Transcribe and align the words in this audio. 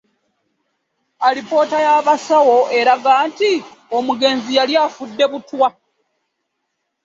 Alipoota 1.27 1.77
y'abasawo 1.85 2.57
eraga 2.79 3.13
nti 3.29 3.51
omugenzi 3.97 4.51
yali 4.57 4.73
afudde 4.85 5.25
butwa 5.31 5.67